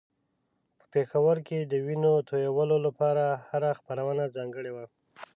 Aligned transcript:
په 0.79 0.85
پېښور 0.93 1.37
کې 1.47 1.59
د 1.61 1.73
وينو 1.85 2.13
تویولو 2.27 2.77
لپاره 2.87 3.23
هره 3.49 3.69
خپرونه 3.79 4.23
ځانګړې 4.35 4.71
وه. 4.73 4.85